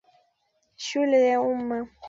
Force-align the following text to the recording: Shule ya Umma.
Shule 0.77 1.19
ya 1.29 1.41
Umma. 1.41 1.87